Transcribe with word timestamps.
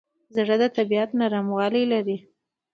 زړه 0.35 0.55
د 0.61 0.63
طبیعت 0.77 1.09
نرموالی 1.19 1.83
لري. 1.93 2.17